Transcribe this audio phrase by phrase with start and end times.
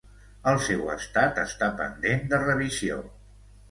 [0.51, 3.03] El seu estat està pendent de revisió.